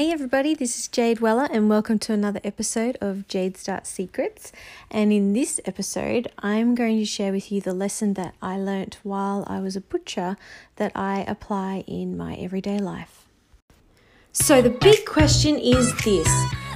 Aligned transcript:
Hey 0.00 0.12
everybody, 0.12 0.54
this 0.54 0.78
is 0.78 0.88
Jade 0.88 1.20
Weller, 1.20 1.46
and 1.52 1.68
welcome 1.68 1.98
to 1.98 2.14
another 2.14 2.40
episode 2.42 2.96
of 3.02 3.28
Jade 3.28 3.58
Start 3.58 3.86
Secrets. 3.86 4.50
And 4.90 5.12
in 5.12 5.34
this 5.34 5.60
episode, 5.66 6.32
I'm 6.38 6.74
going 6.74 6.96
to 7.00 7.04
share 7.04 7.32
with 7.32 7.52
you 7.52 7.60
the 7.60 7.74
lesson 7.74 8.14
that 8.14 8.34
I 8.40 8.56
learnt 8.56 8.98
while 9.02 9.44
I 9.46 9.60
was 9.60 9.76
a 9.76 9.80
butcher 9.82 10.38
that 10.76 10.90
I 10.94 11.26
apply 11.28 11.84
in 11.86 12.16
my 12.16 12.34
everyday 12.36 12.78
life. 12.78 13.26
So, 14.32 14.62
the 14.62 14.70
big 14.70 15.04
question 15.04 15.58
is 15.58 15.94
this 16.02 16.28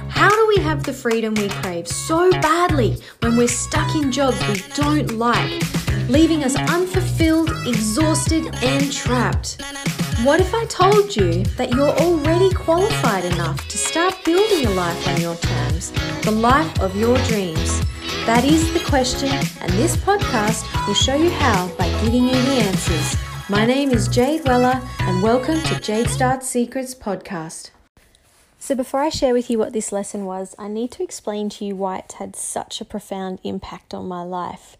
How 0.09 0.29
do 0.29 0.47
we 0.47 0.61
have 0.61 0.83
the 0.83 0.93
freedom 0.93 1.33
we 1.33 1.49
crave 1.49 1.87
so 1.87 2.29
badly 2.29 2.97
when 3.23 3.37
we're 3.37 3.47
stuck 3.47 3.95
in 3.95 4.11
jobs 4.11 4.37
we 4.47 4.61
don't 4.75 5.17
like, 5.17 5.63
leaving 6.09 6.43
us 6.43 6.55
unfulfilled, 6.55 7.49
exhausted, 7.65 8.53
and 8.61 8.93
trapped? 8.93 9.63
What 10.23 10.39
if 10.39 10.55
I 10.55 10.65
told 10.65 11.13
you 11.13 11.43
that 11.57 11.71
you're 11.71 11.89
already 11.89 12.49
qualified 12.55 13.25
enough 13.25 13.67
to 13.67 13.77
start 13.77 14.15
building 14.23 14.65
a 14.65 14.69
life 14.69 15.07
on 15.09 15.19
your 15.19 15.35
terms, 15.35 15.91
the 16.23 16.31
life 16.31 16.79
of 16.79 16.95
your 16.95 17.17
dreams? 17.25 17.81
That 18.25 18.45
is 18.45 18.73
the 18.73 18.79
question, 18.79 19.27
and 19.27 19.71
this 19.73 19.97
podcast 19.97 20.65
will 20.87 20.93
show 20.93 21.15
you 21.15 21.29
how 21.31 21.67
by 21.77 21.89
giving 22.01 22.23
you 22.23 22.31
the 22.31 22.63
answers. 22.63 23.17
My 23.49 23.65
name 23.65 23.91
is 23.91 24.07
Jade 24.07 24.45
Weller, 24.45 24.81
and 24.99 25.21
welcome 25.21 25.61
to 25.61 25.79
Jade 25.81 26.09
Start 26.09 26.43
Secrets 26.43 26.95
podcast. 26.95 27.71
So, 28.57 28.73
before 28.73 29.01
I 29.01 29.09
share 29.09 29.33
with 29.33 29.49
you 29.49 29.59
what 29.59 29.73
this 29.73 29.91
lesson 29.91 30.25
was, 30.25 30.55
I 30.57 30.69
need 30.69 30.91
to 30.93 31.03
explain 31.03 31.49
to 31.49 31.65
you 31.65 31.75
why 31.75 31.97
it's 31.97 32.15
had 32.15 32.37
such 32.37 32.79
a 32.79 32.85
profound 32.85 33.39
impact 33.43 33.93
on 33.93 34.07
my 34.07 34.23
life. 34.23 34.77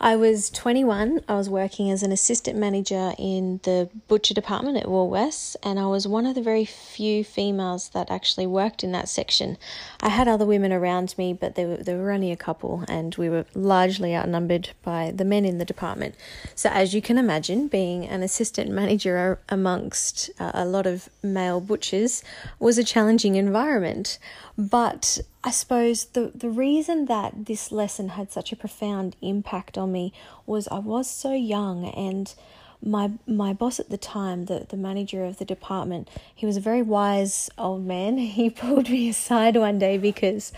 I 0.00 0.14
was 0.14 0.48
21. 0.50 1.22
I 1.28 1.34
was 1.34 1.50
working 1.50 1.90
as 1.90 2.04
an 2.04 2.12
assistant 2.12 2.56
manager 2.56 3.14
in 3.18 3.58
the 3.64 3.90
butcher 4.06 4.32
department 4.32 4.76
at 4.76 4.86
Woolworths, 4.86 5.56
and 5.60 5.76
I 5.76 5.86
was 5.86 6.06
one 6.06 6.24
of 6.24 6.36
the 6.36 6.40
very 6.40 6.64
few 6.64 7.24
females 7.24 7.88
that 7.90 8.08
actually 8.08 8.46
worked 8.46 8.84
in 8.84 8.92
that 8.92 9.08
section. 9.08 9.58
I 10.00 10.10
had 10.10 10.28
other 10.28 10.46
women 10.46 10.72
around 10.72 11.18
me, 11.18 11.32
but 11.32 11.56
there 11.56 11.66
were, 11.66 11.76
there 11.78 11.98
were 11.98 12.12
only 12.12 12.30
a 12.30 12.36
couple, 12.36 12.84
and 12.86 13.12
we 13.16 13.28
were 13.28 13.44
largely 13.54 14.14
outnumbered 14.14 14.70
by 14.84 15.10
the 15.10 15.24
men 15.24 15.44
in 15.44 15.58
the 15.58 15.64
department. 15.64 16.14
So, 16.54 16.70
as 16.70 16.94
you 16.94 17.02
can 17.02 17.18
imagine, 17.18 17.66
being 17.66 18.06
an 18.06 18.22
assistant 18.22 18.70
manager 18.70 19.40
amongst 19.48 20.30
a 20.38 20.64
lot 20.64 20.86
of 20.86 21.08
male 21.24 21.60
butchers 21.60 22.22
was 22.60 22.78
a 22.78 22.84
challenging 22.84 23.34
environment. 23.34 24.20
But 24.56 25.18
I 25.44 25.50
suppose 25.50 26.06
the, 26.06 26.32
the 26.34 26.50
reason 26.50 27.06
that 27.06 27.46
this 27.46 27.70
lesson 27.70 28.10
had 28.10 28.32
such 28.32 28.52
a 28.52 28.56
profound 28.56 29.16
impact 29.22 29.78
on 29.78 29.92
me 29.92 30.12
was 30.46 30.66
I 30.68 30.78
was 30.78 31.08
so 31.08 31.32
young 31.32 31.86
and 31.86 32.34
my 32.82 33.10
my 33.26 33.52
boss 33.52 33.80
at 33.80 33.90
the 33.90 33.98
time, 33.98 34.44
the, 34.44 34.66
the 34.68 34.76
manager 34.76 35.24
of 35.24 35.38
the 35.38 35.44
department, 35.44 36.08
he 36.34 36.46
was 36.46 36.56
a 36.56 36.60
very 36.60 36.82
wise 36.82 37.50
old 37.58 37.84
man. 37.84 38.18
He 38.38 38.50
pulled 38.50 38.88
me 38.88 39.08
aside 39.08 39.56
one 39.56 39.78
day 39.78 39.98
because 39.98 40.52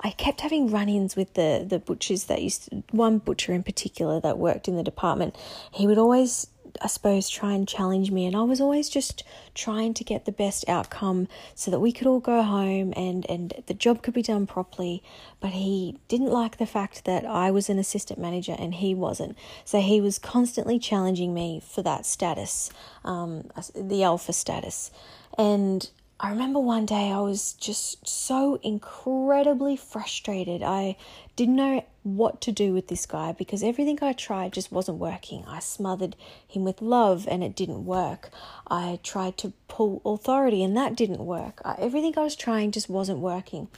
I 0.00 0.10
kept 0.10 0.40
having 0.42 0.70
run 0.70 0.88
ins 0.88 1.16
with 1.16 1.34
the, 1.34 1.64
the 1.68 1.78
butchers 1.78 2.24
that 2.24 2.40
used 2.40 2.70
to, 2.70 2.82
one 2.90 3.18
butcher 3.18 3.52
in 3.52 3.62
particular 3.62 4.20
that 4.20 4.38
worked 4.38 4.68
in 4.68 4.76
the 4.76 4.82
department. 4.82 5.36
He 5.72 5.86
would 5.86 5.98
always 5.98 6.46
I 6.82 6.86
suppose, 6.86 7.28
try 7.28 7.52
and 7.52 7.66
challenge 7.66 8.10
me. 8.10 8.26
And 8.26 8.36
I 8.36 8.42
was 8.42 8.60
always 8.60 8.88
just 8.88 9.22
trying 9.54 9.94
to 9.94 10.04
get 10.04 10.24
the 10.24 10.32
best 10.32 10.68
outcome 10.68 11.28
so 11.54 11.70
that 11.70 11.80
we 11.80 11.92
could 11.92 12.06
all 12.06 12.20
go 12.20 12.42
home 12.42 12.92
and, 12.96 13.28
and 13.28 13.62
the 13.66 13.74
job 13.74 14.02
could 14.02 14.14
be 14.14 14.22
done 14.22 14.46
properly. 14.46 15.02
But 15.40 15.50
he 15.50 15.98
didn't 16.08 16.30
like 16.30 16.58
the 16.58 16.66
fact 16.66 17.04
that 17.04 17.24
I 17.24 17.50
was 17.50 17.68
an 17.68 17.78
assistant 17.78 18.18
manager 18.18 18.56
and 18.58 18.74
he 18.74 18.94
wasn't. 18.94 19.36
So 19.64 19.80
he 19.80 20.00
was 20.00 20.18
constantly 20.18 20.78
challenging 20.78 21.34
me 21.34 21.60
for 21.64 21.82
that 21.82 22.06
status, 22.06 22.70
um, 23.04 23.50
the 23.74 24.02
alpha 24.02 24.32
status. 24.32 24.90
And 25.36 25.90
I 26.20 26.30
remember 26.30 26.58
one 26.58 26.84
day 26.84 27.12
I 27.12 27.20
was 27.20 27.52
just 27.52 28.08
so 28.08 28.58
incredibly 28.64 29.76
frustrated. 29.76 30.64
I 30.64 30.96
didn't 31.36 31.54
know 31.54 31.84
what 32.02 32.40
to 32.40 32.50
do 32.50 32.72
with 32.72 32.88
this 32.88 33.06
guy 33.06 33.30
because 33.30 33.62
everything 33.62 34.00
I 34.02 34.14
tried 34.14 34.52
just 34.52 34.72
wasn't 34.72 34.98
working. 34.98 35.44
I 35.46 35.60
smothered 35.60 36.16
him 36.46 36.64
with 36.64 36.82
love 36.82 37.28
and 37.30 37.44
it 37.44 37.54
didn't 37.54 37.84
work. 37.84 38.30
I 38.66 38.98
tried 39.04 39.36
to 39.38 39.52
pull 39.68 40.02
authority 40.04 40.64
and 40.64 40.76
that 40.76 40.96
didn't 40.96 41.24
work. 41.24 41.60
I, 41.64 41.76
everything 41.78 42.14
I 42.16 42.24
was 42.24 42.34
trying 42.34 42.72
just 42.72 42.88
wasn't 42.88 43.20
working. 43.20 43.68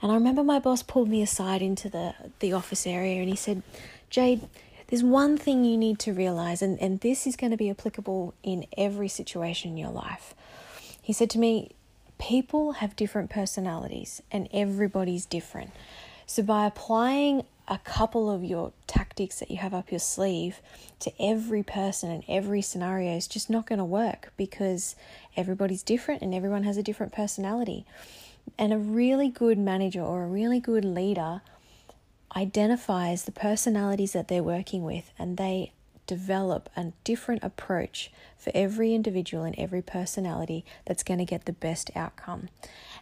And 0.00 0.12
I 0.12 0.14
remember 0.14 0.44
my 0.44 0.60
boss 0.60 0.84
pulled 0.84 1.08
me 1.08 1.20
aside 1.20 1.62
into 1.62 1.88
the, 1.88 2.14
the 2.38 2.52
office 2.52 2.86
area 2.86 3.18
and 3.20 3.28
he 3.28 3.36
said, 3.36 3.64
Jade, 4.08 4.48
there's 4.86 5.02
one 5.02 5.36
thing 5.36 5.64
you 5.64 5.76
need 5.76 5.98
to 6.00 6.12
realize, 6.12 6.60
and, 6.60 6.78
and 6.80 7.00
this 7.00 7.26
is 7.26 7.34
going 7.34 7.50
to 7.50 7.56
be 7.56 7.70
applicable 7.70 8.34
in 8.42 8.66
every 8.76 9.08
situation 9.08 9.70
in 9.72 9.78
your 9.78 9.90
life. 9.90 10.34
He 11.02 11.12
said 11.12 11.28
to 11.30 11.38
me, 11.38 11.72
People 12.18 12.72
have 12.74 12.94
different 12.94 13.30
personalities 13.30 14.22
and 14.30 14.48
everybody's 14.52 15.26
different. 15.26 15.72
So, 16.24 16.44
by 16.44 16.66
applying 16.66 17.44
a 17.66 17.78
couple 17.78 18.30
of 18.30 18.44
your 18.44 18.72
tactics 18.86 19.40
that 19.40 19.50
you 19.50 19.56
have 19.56 19.74
up 19.74 19.90
your 19.90 19.98
sleeve 19.98 20.60
to 21.00 21.12
every 21.20 21.64
person 21.64 22.10
and 22.10 22.22
every 22.28 22.62
scenario 22.62 23.16
is 23.16 23.26
just 23.26 23.50
not 23.50 23.66
going 23.66 23.80
to 23.80 23.84
work 23.84 24.32
because 24.36 24.94
everybody's 25.36 25.82
different 25.82 26.22
and 26.22 26.32
everyone 26.32 26.62
has 26.62 26.76
a 26.76 26.82
different 26.82 27.12
personality. 27.12 27.84
And 28.56 28.72
a 28.72 28.78
really 28.78 29.28
good 29.28 29.58
manager 29.58 30.02
or 30.02 30.22
a 30.22 30.28
really 30.28 30.60
good 30.60 30.84
leader 30.84 31.42
identifies 32.36 33.24
the 33.24 33.32
personalities 33.32 34.12
that 34.12 34.28
they're 34.28 34.42
working 34.42 34.84
with 34.84 35.10
and 35.18 35.36
they 35.36 35.72
develop 36.06 36.68
a 36.76 36.92
different 37.04 37.42
approach 37.44 38.10
for 38.38 38.50
every 38.54 38.94
individual 38.94 39.44
and 39.44 39.54
every 39.58 39.82
personality 39.82 40.64
that's 40.84 41.02
going 41.02 41.18
to 41.18 41.24
get 41.24 41.44
the 41.44 41.52
best 41.52 41.90
outcome. 41.94 42.48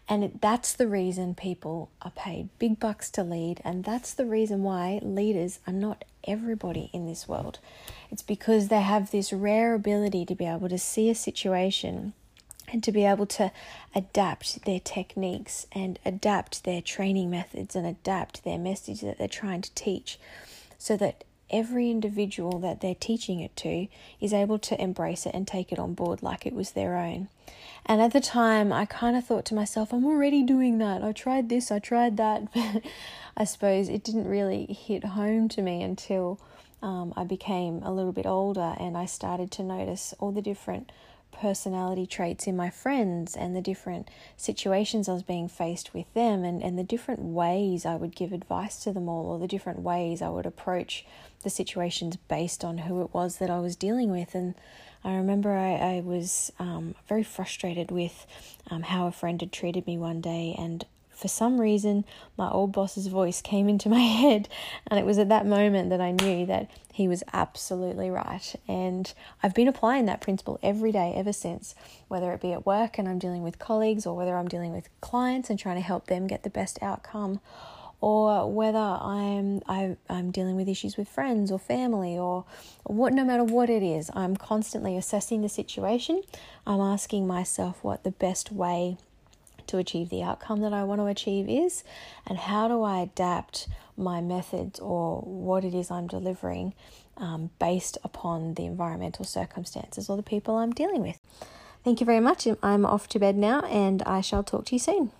And 0.09 0.39
that's 0.41 0.73
the 0.73 0.89
reason 0.89 1.35
people 1.35 1.91
are 2.03 2.11
paid 2.11 2.49
big 2.59 2.81
bucks 2.81 3.11
to 3.13 3.23
lead, 3.23 3.61
and 3.65 3.85
that's 3.85 4.13
the 4.13 4.27
reason 4.27 4.63
why 4.63 5.01
leaders 5.03 5.61
are 5.67 5.73
not 5.73 6.05
everybody 6.25 6.91
in 6.93 7.07
this 7.07 7.29
world. 7.29 7.59
It's 8.11 8.23
because 8.23 8.69
they 8.69 8.81
have 8.81 9.11
this 9.11 9.33
rare 9.33 9.75
ability 9.75 10.27
to 10.27 10.35
be 10.35 10.47
able 10.47 10.69
to 10.69 10.79
see 10.79 11.09
a 11.11 11.15
situation 11.15 12.13
and 12.73 12.83
to 12.85 12.93
be 12.93 13.05
able 13.05 13.27
to 13.27 13.51
adapt 13.95 14.65
their 14.65 14.81
techniques 14.81 15.67
and 15.73 15.99
adapt 16.05 16.65
their 16.65 16.81
training 16.81 17.31
methods 17.31 17.75
and 17.75 17.87
adapt 17.87 18.45
their 18.45 18.59
message 18.59 19.01
that 19.01 19.19
they're 19.19 19.29
trying 19.29 19.63
to 19.63 19.75
teach 19.75 20.19
so 20.79 20.97
that 20.97 21.25
every 21.51 21.91
individual 21.91 22.59
that 22.61 22.81
they're 22.81 22.95
teaching 22.95 23.41
it 23.41 23.55
to 23.57 23.89
is 24.21 24.33
able 24.33 24.59
to 24.59 24.81
embrace 24.81 25.27
it 25.27 25.35
and 25.35 25.47
take 25.47 25.73
it 25.73 25.79
on 25.79 25.95
board 25.95 26.23
like 26.23 26.47
it 26.47 26.55
was 26.55 26.73
their 26.73 26.97
own. 26.97 27.29
And 27.87 28.01
at 28.01 28.13
the 28.13 28.21
time, 28.21 28.73
I 28.73 28.85
kind 28.85 29.17
of 29.17 29.25
thought 29.25 29.45
to 29.47 29.55
myself, 29.55 29.93
I'm 29.93 30.05
already 30.05 30.43
doing 30.43 30.79
that. 30.79 31.03
I 31.03 31.13
tried 31.13 31.49
this, 31.49 31.71
I 31.71 31.79
tried 31.79 32.17
that. 32.19 32.53
But 32.53 32.83
I 33.37 33.45
suppose 33.45 33.89
it 33.89 34.05
didn't 34.05 34.29
really 34.29 34.67
hit 34.67 35.05
home 35.05 35.49
to 35.51 35.63
me 35.63 35.83
until 35.83 36.39
um, 36.83 37.13
I 37.17 37.25
became 37.25 37.83
a 37.83 37.93
little 37.93 38.13
bit 38.13 38.27
older 38.27 38.75
and 38.79 38.97
I 38.97 39.07
started 39.07 39.51
to 39.53 39.63
notice 39.63 40.15
all 40.19 40.33
the 40.33 40.43
different 40.43 40.93
personality 41.33 42.07
traits 42.07 42.47
in 42.47 42.57
my 42.57 42.71
friends 42.71 43.37
and 43.37 43.55
the 43.55 43.61
different 43.61 44.09
situations 44.37 45.09
I 45.09 45.13
was 45.13 45.23
being 45.23 45.49
faced 45.49 45.95
with 45.95 46.13
them 46.15 46.45
and, 46.45 46.63
and 46.63 46.79
the 46.79 46.85
different 46.85 47.21
ways 47.21 47.87
I 47.87 47.97
would 47.97 48.15
give 48.15 48.33
advice 48.33 48.83
to 48.85 48.93
them 48.93 49.09
all 49.09 49.27
or 49.27 49.39
the 49.39 49.49
different 49.49 49.81
ways 49.81 50.23
I 50.23 50.29
would 50.29 50.47
approach 50.47 51.05
the 51.43 51.51
situations 51.51 52.17
based 52.17 52.65
on 52.65 52.79
who 52.79 53.03
it 53.03 53.15
was 53.15 53.39
that 53.39 53.51
I 53.51 53.61
was 53.61 53.77
dealing 53.77 54.11
with. 54.11 54.35
And 54.35 54.55
I 55.03 55.15
remember 55.15 55.53
I, 55.53 55.97
I 55.97 56.01
was 56.01 56.53
um, 56.59 56.95
very 57.09 57.23
frustrated 57.23 57.91
with 57.91 58.27
um, 58.71 58.83
how 58.83 59.07
a 59.07 59.13
friend 59.13 59.41
had 59.41 59.53
treated 59.53 59.87
me 59.87 59.97
one 59.97 60.21
day 60.21 60.55
and 60.59 60.85
for 61.21 61.29
some 61.29 61.61
reason, 61.61 62.05
my 62.39 62.51
old 62.51 62.73
boss's 62.73 63.07
voice 63.07 63.43
came 63.43 63.69
into 63.69 63.89
my 63.89 64.01
head, 64.23 64.49
and 64.87 64.99
it 64.99 65.05
was 65.05 65.19
at 65.19 65.29
that 65.29 65.47
moment 65.47 65.91
that 65.91 66.01
I 66.01 66.13
knew 66.13 66.47
that 66.47 66.71
he 66.93 67.07
was 67.07 67.23
absolutely 67.33 68.11
right. 68.11 68.55
And 68.67 69.13
I've 69.43 69.55
been 69.55 69.69
applying 69.69 70.07
that 70.07 70.23
principle 70.23 70.59
every 70.63 70.93
day 70.93 71.13
ever 71.15 71.33
since, 71.33 71.75
whether 72.09 72.33
it 72.33 72.41
be 72.41 72.53
at 72.53 72.67
work 72.67 72.99
and 72.99 73.09
I'm 73.09 73.19
dealing 73.19 73.43
with 73.43 73.59
colleagues, 73.59 74.07
or 74.07 74.17
whether 74.17 74.37
I'm 74.37 74.49
dealing 74.49 74.73
with 74.73 74.89
clients 75.01 75.51
and 75.51 75.59
trying 75.59 75.77
to 75.77 75.83
help 75.83 76.07
them 76.07 76.27
get 76.27 76.43
the 76.43 76.51
best 76.51 76.79
outcome, 76.81 77.41
or 78.01 78.51
whether 78.51 78.79
I'm 78.79 79.61
I, 79.69 79.97
I'm 80.09 80.31
dealing 80.31 80.57
with 80.57 80.69
issues 80.69 80.97
with 80.97 81.07
friends 81.07 81.53
or 81.53 81.59
family 81.59 82.17
or 82.17 82.47
what 82.85 83.13
no 83.13 83.25
matter 83.25 83.45
what 83.45 83.69
it 83.69 83.83
is 83.83 84.11
I'm 84.15 84.37
constantly 84.37 84.97
assessing 84.97 85.43
the 85.43 85.51
situation 85.51 86.23
I'm 86.67 86.81
asking 86.81 87.27
myself 87.27 87.85
what 87.85 88.03
the 88.03 88.11
best 88.11 88.51
way 88.51 88.97
to 89.71 89.79
achieve 89.79 90.09
the 90.11 90.23
outcome 90.23 90.61
that 90.61 90.73
I 90.73 90.85
want 90.85 91.01
to 91.01 91.07
achieve 91.07 91.49
is, 91.49 91.83
and 92.27 92.39
how 92.39 92.69
do 92.69 92.83
I 92.83 93.01
adapt 93.01 93.69
my 93.97 94.21
methods 94.21 94.79
or 94.79 95.21
what 95.21 95.65
it 95.65 95.75
is 95.75 95.91
I'm 95.91 96.07
delivering 96.07 96.75
um, 97.17 97.51
based 97.59 97.99
upon 98.03 98.55
the 98.55 98.67
environmental 98.67 99.25
circumstances 99.25 100.09
or 100.09 100.17
the 100.17 100.23
people 100.23 100.57
I'm 100.57 100.73
dealing 100.73 101.03
with. 101.03 101.19
Thank 101.85 102.01
you 102.01 102.07
very 102.07 102.21
much. 102.21 102.47
I'm 102.63 102.85
off 102.85 103.09
to 103.09 103.19
bed 103.19 103.37
now, 103.37 103.61
and 103.63 104.03
I 104.03 104.21
shall 104.21 104.43
talk 104.43 104.67
to 104.67 104.75
you 104.75 104.79
soon. 104.79 105.13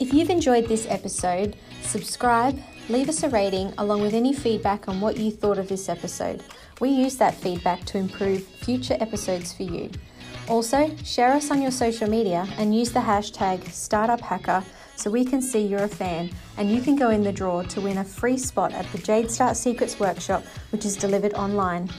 If 0.00 0.12
you've 0.12 0.30
enjoyed 0.30 0.66
this 0.66 0.86
episode, 0.88 1.56
subscribe, 1.82 2.60
leave 2.88 3.08
us 3.08 3.22
a 3.22 3.28
rating 3.28 3.72
along 3.78 4.00
with 4.02 4.14
any 4.14 4.32
feedback 4.32 4.88
on 4.88 5.00
what 5.00 5.16
you 5.16 5.30
thought 5.30 5.58
of 5.58 5.68
this 5.68 5.88
episode. 5.88 6.42
We 6.80 6.90
use 6.90 7.16
that 7.16 7.34
feedback 7.34 7.84
to 7.86 7.98
improve 7.98 8.44
future 8.44 8.96
episodes 9.00 9.52
for 9.52 9.64
you. 9.64 9.90
Also, 10.48 10.90
share 11.04 11.32
us 11.32 11.50
on 11.50 11.60
your 11.60 11.70
social 11.70 12.08
media 12.08 12.48
and 12.56 12.74
use 12.74 12.90
the 12.90 13.00
hashtag 13.00 13.60
StartupHacker 13.64 14.64
so 14.96 15.10
we 15.10 15.22
can 15.22 15.42
see 15.42 15.58
you're 15.58 15.84
a 15.84 15.88
fan 15.88 16.30
and 16.56 16.70
you 16.70 16.80
can 16.80 16.96
go 16.96 17.10
in 17.10 17.22
the 17.22 17.30
draw 17.30 17.62
to 17.62 17.82
win 17.82 17.98
a 17.98 18.04
free 18.04 18.38
spot 18.38 18.72
at 18.72 18.90
the 18.90 18.96
Jade 18.96 19.30
Start 19.30 19.58
Secrets 19.58 20.00
workshop, 20.00 20.42
which 20.70 20.86
is 20.86 20.96
delivered 20.96 21.34
online. 21.34 21.90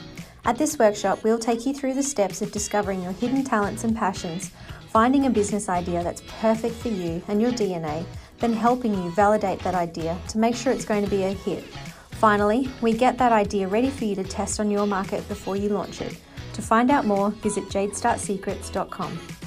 At 0.44 0.58
this 0.58 0.76
workshop, 0.80 1.22
we'll 1.22 1.38
take 1.38 1.64
you 1.64 1.72
through 1.72 1.94
the 1.94 2.02
steps 2.02 2.42
of 2.42 2.50
discovering 2.50 3.04
your 3.04 3.12
hidden 3.12 3.44
talents 3.44 3.84
and 3.84 3.96
passions, 3.96 4.50
finding 4.88 5.26
a 5.26 5.30
business 5.30 5.68
idea 5.68 6.02
that's 6.02 6.22
perfect 6.40 6.74
for 6.74 6.88
you 6.88 7.22
and 7.28 7.40
your 7.40 7.52
DNA, 7.52 8.04
then 8.40 8.52
helping 8.52 8.94
you 8.94 9.12
validate 9.12 9.60
that 9.60 9.76
idea 9.76 10.18
to 10.26 10.38
make 10.38 10.56
sure 10.56 10.72
it's 10.72 10.84
going 10.84 11.04
to 11.04 11.10
be 11.10 11.22
a 11.22 11.32
hit. 11.32 11.62
Finally, 12.12 12.68
we 12.82 12.92
get 12.92 13.16
that 13.16 13.30
idea 13.30 13.68
ready 13.68 13.90
for 13.90 14.06
you 14.06 14.16
to 14.16 14.24
test 14.24 14.58
on 14.58 14.72
your 14.72 14.88
market 14.88 15.26
before 15.28 15.56
you 15.56 15.68
launch 15.68 16.00
it. 16.00 16.18
To 16.60 16.66
find 16.66 16.90
out 16.90 17.06
more, 17.06 17.30
visit 17.30 17.70
jadestartsecrets.com. 17.70 19.39